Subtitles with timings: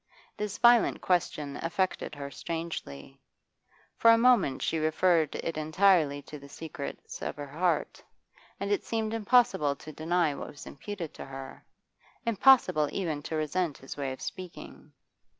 [0.35, 3.21] This violent question affected her strangely.
[3.97, 8.03] For a moment she referred it entirely to the secrets of her heart,
[8.59, 11.63] and it seemed impossible to deny what was imputed to her,
[12.25, 14.91] impossible even to resent his way of speaking.